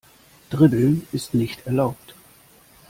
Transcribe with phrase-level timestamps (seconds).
[0.49, 2.15] Dribbeln ist nicht erlaubt.